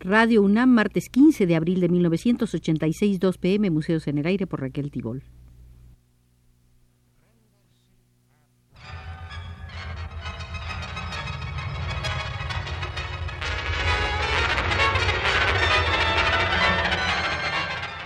[0.00, 4.60] Radio UNAM, martes 15 de abril de 1986, 2 pm, Museos en el Aire por
[4.60, 5.24] Raquel Tibol.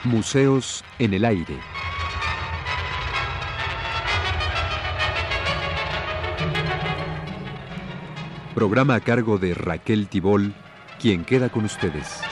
[0.05, 1.59] Museos en el Aire.
[8.55, 10.55] Programa a cargo de Raquel Tibol,
[11.03, 12.23] quien queda con ustedes.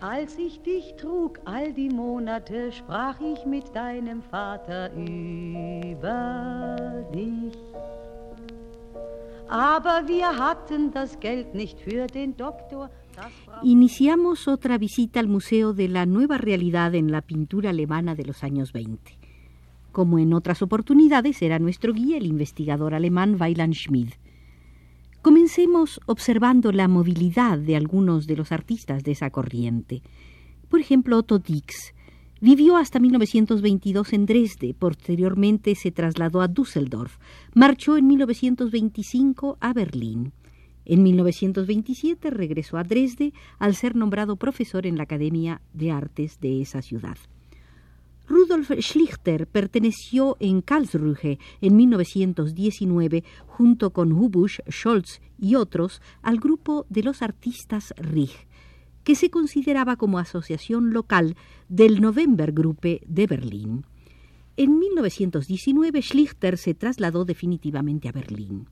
[0.00, 7.52] Als ich dich trug all die Monate, sprach ich mit deinem Vater über dich.
[13.62, 18.44] Iniciamos otra visita al Museo de la Nueva Realidad en la pintura alemana de los
[18.44, 19.18] años 20.
[19.90, 24.10] Como en otras oportunidades, era nuestro guía el investigador alemán Weiland Schmid.
[25.22, 30.02] Comencemos observando la movilidad de algunos de los artistas de esa corriente.
[30.68, 31.94] Por ejemplo, Otto Dix
[32.40, 37.18] vivió hasta 1922 en Dresde, posteriormente se trasladó a Düsseldorf,
[37.54, 40.32] marchó en 1925 a Berlín.
[40.84, 46.62] En 1927 regresó a Dresde al ser nombrado profesor en la Academia de Artes de
[46.62, 47.18] esa ciudad.
[48.28, 56.84] Rudolf Schlichter perteneció en Karlsruhe en 1919 junto con Hubusch, Scholz y otros al grupo
[56.90, 58.30] de los artistas Rig,
[59.08, 61.34] que se consideraba como asociación local
[61.70, 63.86] del Novembergruppe de Berlín.
[64.58, 68.66] En 1919 Schlichter se trasladó definitivamente a Berlín.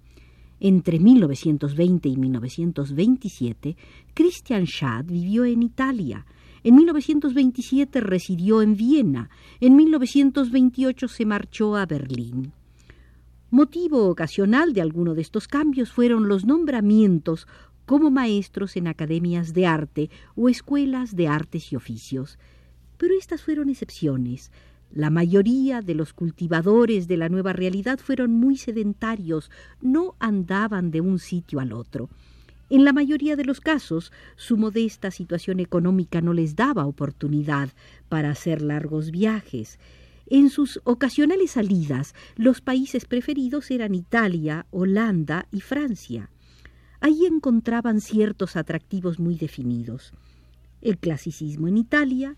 [0.61, 3.79] Entre 1920 y 1927,
[4.13, 6.27] Christian Schad vivió en Italia,
[6.63, 9.31] en 1927 residió en Viena.
[9.61, 12.53] En 1928 se marchó a Berlín.
[13.51, 17.47] Motivo ocasional de alguno de estos cambios fueron los nombramientos
[17.87, 22.39] como maestros en academias de arte o escuelas de artes y oficios.
[22.99, 24.51] Pero estas fueron excepciones.
[24.93, 31.01] La mayoría de los cultivadores de la nueva realidad fueron muy sedentarios, no andaban de
[31.01, 32.09] un sitio al otro.
[32.69, 37.71] En la mayoría de los casos, su modesta situación económica no les daba oportunidad
[38.09, 39.79] para hacer largos viajes.
[40.29, 46.29] En sus ocasionales salidas, los países preferidos eran Italia, Holanda y Francia.
[47.01, 50.13] Allí encontraban ciertos atractivos muy definidos.
[50.81, 52.37] El clasicismo en Italia,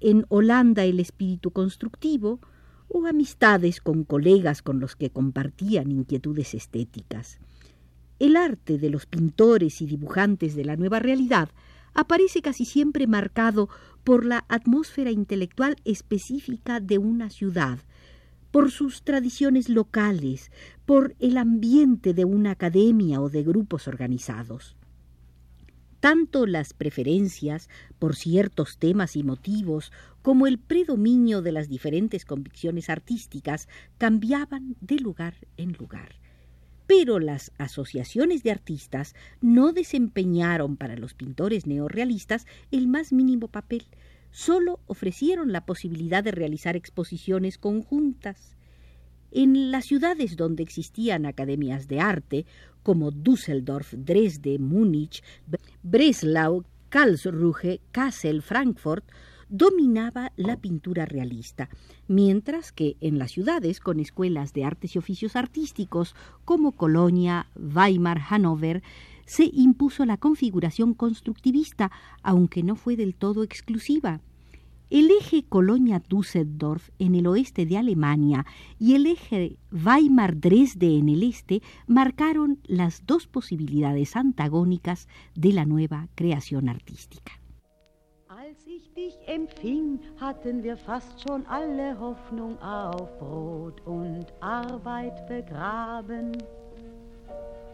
[0.00, 2.40] en Holanda el espíritu constructivo,
[2.88, 7.38] o amistades con colegas con los que compartían inquietudes estéticas.
[8.18, 11.48] El arte de los pintores y dibujantes de la nueva realidad
[11.94, 13.68] aparece casi siempre marcado
[14.04, 17.78] por la atmósfera intelectual específica de una ciudad,
[18.54, 20.52] por sus tradiciones locales,
[20.86, 24.76] por el ambiente de una academia o de grupos organizados.
[25.98, 29.90] Tanto las preferencias por ciertos temas y motivos
[30.22, 36.20] como el predominio de las diferentes convicciones artísticas cambiaban de lugar en lugar
[36.86, 43.86] pero las asociaciones de artistas no desempeñaron para los pintores neorrealistas el más mínimo papel,
[44.34, 48.56] solo ofrecieron la posibilidad de realizar exposiciones conjuntas.
[49.30, 52.44] En las ciudades donde existían academias de arte,
[52.82, 55.22] como Düsseldorf, Dresde, Múnich,
[55.84, 59.04] Breslau, Karlsruhe, Kassel, Frankfurt,
[59.48, 61.68] dominaba la pintura realista,
[62.08, 68.18] mientras que en las ciudades con escuelas de artes y oficios artísticos como Colonia, Weimar,
[68.18, 68.82] Hannover,
[69.26, 71.90] se impuso la configuración constructivista,
[72.22, 74.20] aunque no fue del todo exclusiva.
[74.90, 78.46] El eje Colonia-Düsseldorf en el oeste de Alemania
[78.78, 86.08] y el eje Weimar-Dresde en el este marcaron las dos posibilidades antagónicas de la nueva
[86.14, 87.32] creación artística.
[88.28, 93.08] Als ich dich empfing, hatten wir fast schon alle Hoffnung auf
[93.86, 96.36] und Arbeit begraben.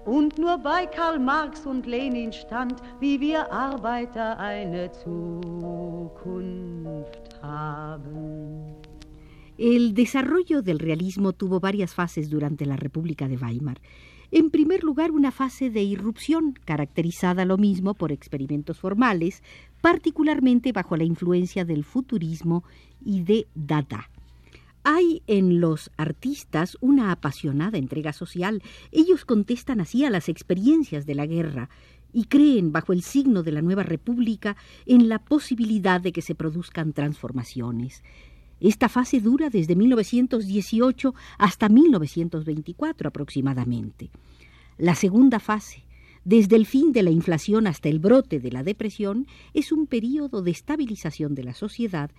[0.05, 6.41] Und nur bei Karl Marx und Lenin stand, wie wir Arbeiter eine Zukunft
[7.43, 8.77] haben.
[9.59, 13.79] El desarrollo del realismo tuvo varias fases durante la República de Weimar.
[14.31, 19.43] En primer lugar, una fase de irrupción, caracterizada lo mismo por experimentos formales,
[19.83, 22.65] particularmente bajo la influencia del futurismo
[23.05, 24.09] y de Dada.
[24.83, 28.63] Hay en los artistas una apasionada entrega social.
[28.93, 31.69] Ellos contestan así a las experiencias de la guerra
[32.13, 34.57] y creen, bajo el signo de la nueva república,
[34.87, 38.03] en la posibilidad de que se produzcan transformaciones.
[38.61, 44.11] Esta fase dura desde 1918 hasta 1924 aproximadamente.
[44.77, 45.85] La segunda fase,
[46.25, 50.43] desde el fin de la inflación hasta el brote de la depresión, es un período
[50.43, 52.11] de estabilización de la sociedad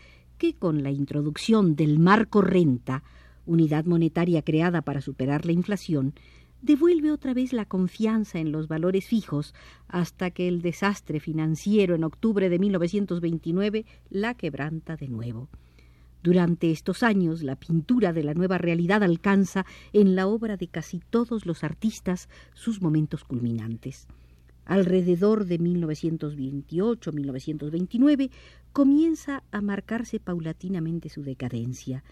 [0.42, 3.04] que con la introducción del marco renta,
[3.46, 6.16] unidad monetaria creada para superar la inflación,
[6.64, 9.54] devuelve otra vez la confianza en los valores fijos
[9.88, 15.48] hasta que el desastre financiero en octubre de 1929 la quebranta de nuevo.
[16.24, 21.02] Durante estos años, la pintura de la nueva realidad alcanza en la obra de casi
[21.12, 24.08] todos los artistas sus momentos culminantes.
[24.66, 28.30] Alrededor de 1928-1929
[28.72, 32.04] comienza a marcarse paulatinamente su decadencia,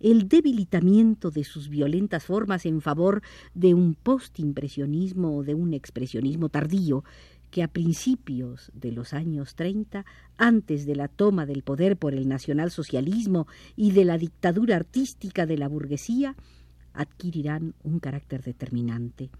[0.00, 3.22] el debilitamiento de sus violentas formas en favor
[3.54, 7.04] de un postimpresionismo o de un expresionismo tardío
[7.50, 10.04] que a principios de los años 30,
[10.36, 15.56] antes de la toma del poder por el nacionalsocialismo y de la dictadura artística de
[15.56, 16.36] la burguesía,
[16.92, 19.30] adquirirán un carácter determinante.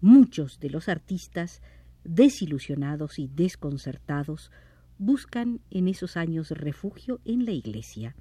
[0.00, 1.62] Muchos de los artistas,
[2.04, 4.50] desilusionados y desconcertados,
[4.98, 8.14] buscan en esos años refugio en la Iglesia.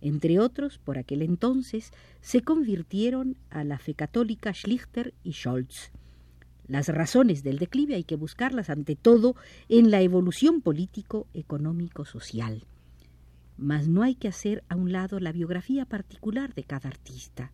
[0.00, 5.90] Entre otros, por aquel entonces, se convirtieron a la fe católica Schlichter y Scholz.
[6.66, 9.34] Las razones del declive hay que buscarlas ante todo
[9.68, 12.66] en la evolución político-económico-social.
[13.56, 17.52] Mas no hay que hacer a un lado la biografía particular de cada artista.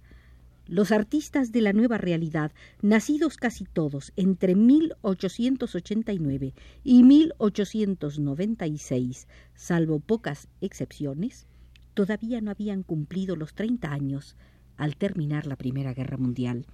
[0.67, 2.51] Los artistas de la nueva realidad,
[2.81, 11.47] nacidos casi todos entre 1889 y 1896, salvo pocas excepciones,
[11.93, 14.37] todavía no habían cumplido los 30 años
[14.79, 16.65] al terminar la Primera Guerra Mundial.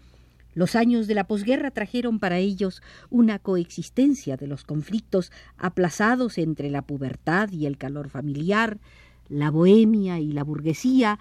[0.54, 6.70] Los años de la posguerra trajeron para ellos una coexistencia de los conflictos aplazados entre
[6.70, 8.78] la pubertad y el calor familiar,
[9.28, 11.18] la bohemia y la burguesía,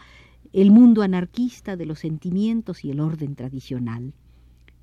[0.53, 4.13] el mundo anarquista de los sentimientos y el orden tradicional.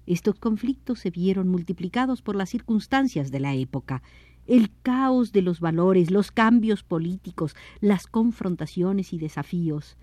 [0.06, 4.02] Estos conflictos se vieron multiplicados por las circunstancias de la época,
[4.46, 9.96] el caos de los valores, los cambios políticos, las confrontaciones y desafíos,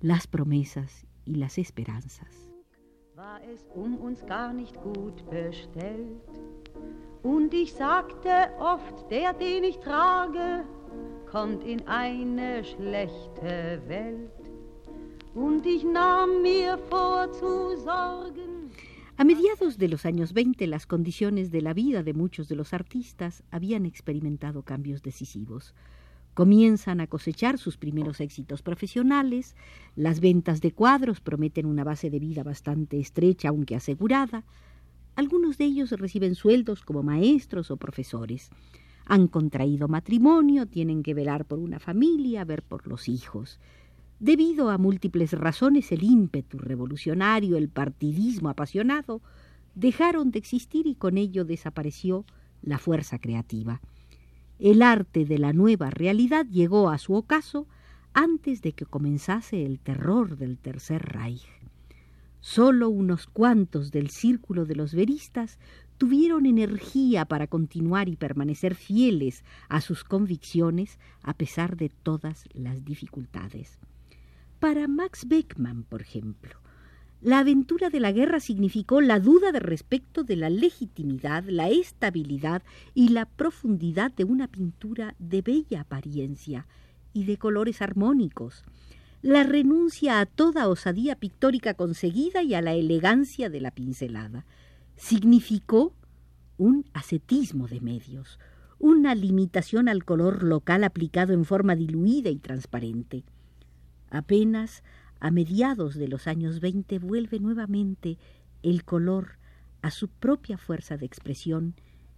[0.00, 2.48] las promesas y las esperanzas.
[3.18, 6.22] war es um uns gar nicht gut bestellt.
[7.24, 8.30] Und ich sagte
[8.60, 10.64] oft, der, den ich trage,
[11.28, 14.37] kommt in eine schlechte Welt.
[19.16, 22.74] A mediados de los años 20, las condiciones de la vida de muchos de los
[22.74, 25.76] artistas habían experimentado cambios decisivos.
[26.34, 29.54] Comienzan a cosechar sus primeros éxitos profesionales,
[29.94, 34.44] las ventas de cuadros prometen una base de vida bastante estrecha aunque asegurada,
[35.14, 38.50] algunos de ellos reciben sueldos como maestros o profesores,
[39.06, 43.58] han contraído matrimonio, tienen que velar por una familia, ver por los hijos.
[44.20, 49.22] Debido a múltiples razones, el ímpetu revolucionario, el partidismo apasionado,
[49.76, 52.24] dejaron de existir y con ello desapareció
[52.60, 53.80] la fuerza creativa.
[54.58, 57.68] El arte de la nueva realidad llegó a su ocaso
[58.12, 61.46] antes de que comenzase el terror del Tercer Reich.
[62.40, 65.60] Solo unos cuantos del círculo de los veristas
[65.96, 72.84] tuvieron energía para continuar y permanecer fieles a sus convicciones a pesar de todas las
[72.84, 73.78] dificultades.
[74.58, 76.58] Para Max Beckmann, por ejemplo,
[77.20, 82.64] la aventura de la guerra significó la duda de respecto de la legitimidad, la estabilidad
[82.92, 86.66] y la profundidad de una pintura de bella apariencia
[87.12, 88.64] y de colores armónicos,
[89.22, 94.44] la renuncia a toda osadía pictórica conseguida y a la elegancia de la pincelada.
[94.96, 95.94] Significó
[96.56, 98.40] un ascetismo de medios,
[98.80, 103.24] una limitación al color local aplicado en forma diluida y transparente.
[104.10, 104.82] Apenas
[105.20, 108.18] a mediados de los años 20 vuelve nuevamente
[108.62, 109.38] el color
[109.82, 111.74] a su propia fuerza de expresión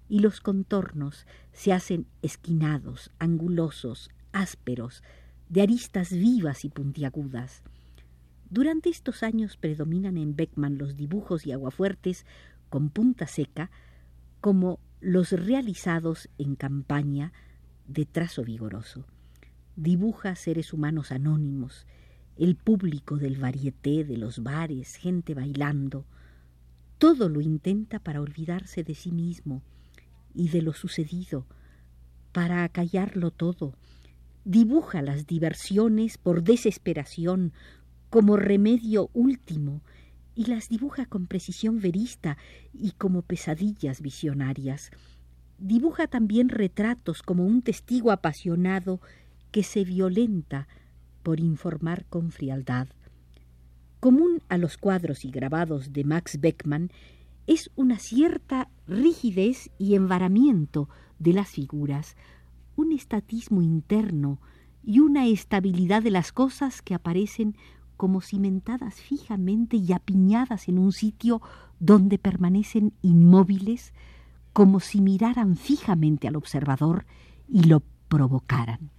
[0.09, 5.03] y los contornos se hacen esquinados, angulosos, ásperos,
[5.49, 7.63] de aristas vivas y puntiagudas.
[8.51, 12.27] Durante estos años predominan en Beckman los dibujos y aguafuertes
[12.69, 13.71] con punta seca,
[14.41, 17.33] como los realizados en campaña
[17.87, 19.07] de trazo vigoroso.
[19.77, 21.87] Dibuja seres humanos anónimos,
[22.37, 26.05] el público del varieté, de los bares, gente bailando,
[26.99, 29.63] todo lo intenta para olvidarse de sí mismo
[30.35, 31.47] y de lo sucedido,
[32.33, 33.75] para acallarlo todo.
[34.45, 37.53] Dibuja las diversiones por desesperación
[38.11, 39.83] como remedio último
[40.35, 42.37] y las dibuja con precisión verista
[42.73, 44.91] y como pesadillas visionarias.
[45.59, 49.01] Dibuja también retratos como un testigo apasionado
[49.51, 50.69] que se violenta
[51.23, 52.89] por informar con frialdad.
[54.01, 56.91] Común a los cuadros y grabados de Max Beckmann
[57.47, 60.89] es una cierta rigidez y envaramiento
[61.19, 62.17] de las figuras,
[62.77, 64.41] un estatismo interno
[64.83, 67.57] y una estabilidad de las cosas que aparecen
[67.97, 71.43] como cimentadas fijamente y apiñadas en un sitio
[71.79, 73.93] donde permanecen inmóviles,
[74.55, 77.05] como si miraran fijamente al observador
[77.47, 78.91] y lo provocaran.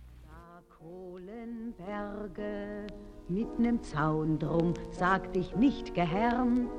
[3.27, 6.69] Mit nem Zaun drum, sag dich nicht gehärmt,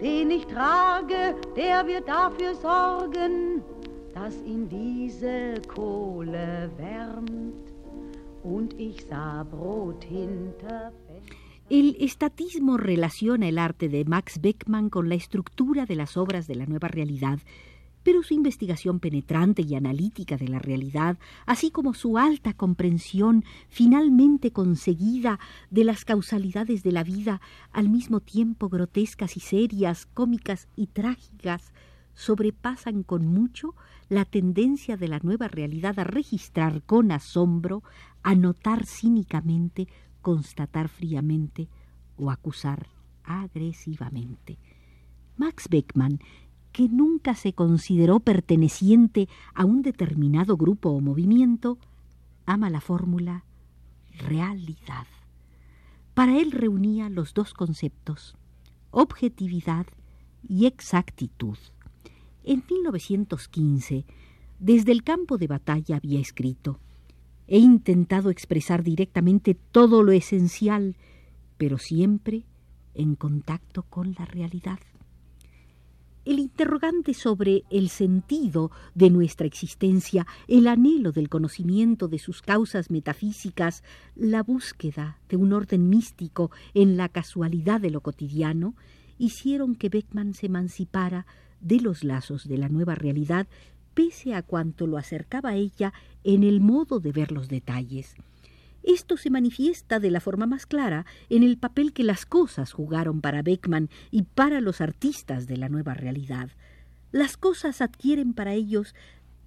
[0.00, 3.62] den ich trage, der wird dafür sorgen,
[4.14, 7.72] dass ihn diese Kohle wärmt.
[8.42, 10.92] Und ich sah Brot hinter
[11.70, 16.56] El estatismo relaciona el arte de Max Beckmann con la estructura de las obras de
[16.56, 17.38] la nueva realidad,
[18.02, 24.50] pero su investigación penetrante y analítica de la realidad, así como su alta comprensión finalmente
[24.52, 25.38] conseguida
[25.70, 27.40] de las causalidades de la vida,
[27.72, 31.72] al mismo tiempo grotescas y serias, cómicas y trágicas,
[32.14, 33.74] sobrepasan con mucho
[34.08, 37.82] la tendencia de la nueva realidad a registrar con asombro,
[38.22, 39.88] a notar cínicamente,
[40.20, 41.68] constatar fríamente
[42.16, 42.88] o acusar
[43.24, 44.58] agresivamente.
[45.36, 46.20] Max Beckmann
[46.72, 51.78] que nunca se consideró perteneciente a un determinado grupo o movimiento,
[52.46, 53.44] ama la fórmula
[54.18, 55.06] realidad.
[56.14, 58.36] Para él reunía los dos conceptos,
[58.90, 59.86] objetividad
[60.46, 61.56] y exactitud.
[62.44, 64.04] En 1915,
[64.58, 66.78] desde el campo de batalla había escrito,
[67.46, 70.96] he intentado expresar directamente todo lo esencial,
[71.56, 72.44] pero siempre
[72.94, 74.78] en contacto con la realidad.
[76.24, 82.90] El interrogante sobre el sentido de nuestra existencia, el anhelo del conocimiento de sus causas
[82.92, 83.82] metafísicas,
[84.14, 88.76] la búsqueda de un orden místico en la casualidad de lo cotidiano,
[89.18, 91.26] hicieron que Beckman se emancipara
[91.60, 93.48] de los lazos de la nueva realidad,
[93.94, 98.14] pese a cuanto lo acercaba a ella en el modo de ver los detalles.
[98.82, 103.20] Esto se manifiesta de la forma más clara en el papel que las cosas jugaron
[103.20, 106.50] para Beckman y para los artistas de la nueva realidad.
[107.12, 108.94] Las cosas adquieren para ellos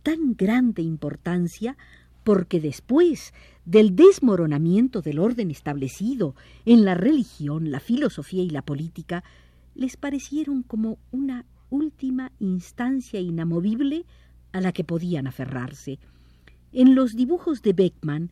[0.04, 1.78] tan grande importancia
[2.24, 3.34] porque después
[3.66, 9.24] del desmoronamiento del orden establecido en la religión, la filosofía y la política,
[9.74, 14.06] les parecieron como una última instancia inamovible
[14.54, 16.00] a la que podían aferrarse.
[16.72, 18.32] En los dibujos de Beckman,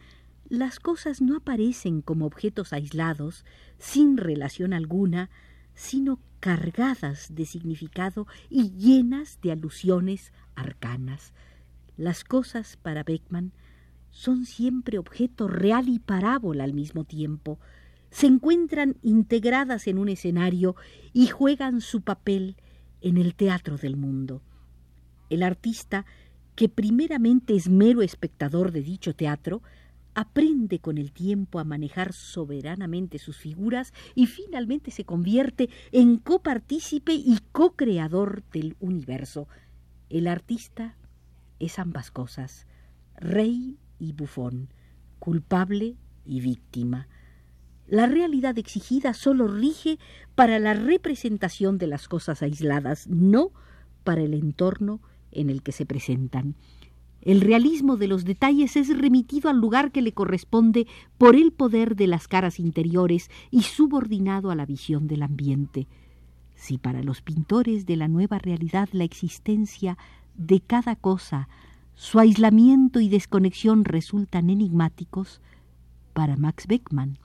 [0.50, 3.46] las cosas no aparecen como objetos aislados,
[3.78, 5.30] sin relación alguna,
[5.74, 11.34] sino cargadas de significado y llenas de alusiones arcanas.
[11.98, 13.54] Las cosas para Beckman
[14.12, 17.60] son siempre objeto real y parábola al mismo tiempo.
[18.12, 20.76] Se encuentran integradas en un escenario
[21.14, 22.58] y juegan su papel
[23.02, 24.42] en el teatro del mundo.
[25.30, 26.06] El artista,
[26.56, 29.64] que primeramente es mero espectador de dicho teatro,
[30.16, 37.14] aprende con el tiempo a manejar soberanamente sus figuras y finalmente se convierte en copartícipe
[37.14, 39.48] y co-creador del universo.
[40.10, 40.96] El artista
[41.60, 42.68] es ambas cosas,
[43.16, 44.70] rey y bufón,
[45.20, 47.08] culpable y víctima.
[47.88, 50.00] La realidad exigida solo rige
[50.36, 53.52] para la representación de las cosas aisladas, no
[54.04, 55.02] para el entorno
[55.32, 56.56] en el que se presentan.
[57.24, 60.88] El realismo de los detalles es remitido al lugar que le corresponde
[61.18, 65.88] por el poder de las caras interiores y subordinado a la visión del ambiente.
[66.56, 69.98] Si para los pintores de la nueva realidad la existencia
[70.36, 71.48] de cada cosa,
[71.96, 75.40] su aislamiento y desconexión resultan enigmáticos,
[76.12, 77.20] para Max Beckmann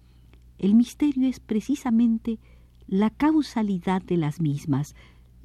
[0.58, 2.38] el misterio es precisamente
[2.86, 4.94] la causalidad de las mismas,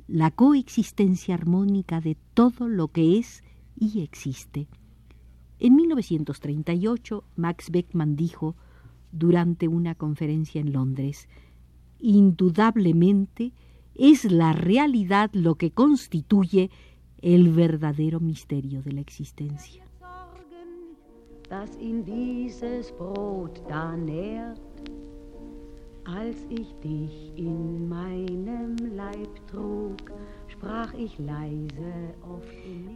[0.07, 3.43] la coexistencia armónica de todo lo que es
[3.75, 4.67] y existe.
[5.59, 8.55] En 1938, Max Beckmann dijo,
[9.11, 11.29] durante una conferencia en Londres,
[11.99, 13.53] indudablemente
[13.95, 16.69] es la realidad lo que constituye
[17.21, 19.85] el verdadero misterio de la existencia.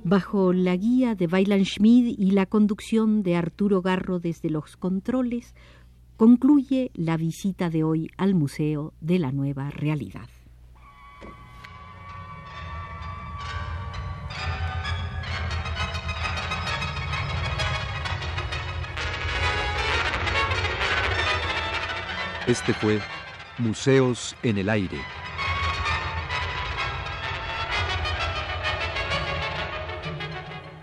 [0.04, 5.56] Bajo la guía de Weiland Schmid y la conducción de Arturo Garro desde los controles,
[6.16, 10.30] concluye la visita de hoy al Museo de la Nueva Realidad.
[22.48, 23.02] Este fue
[23.58, 25.00] Museos en el Aire.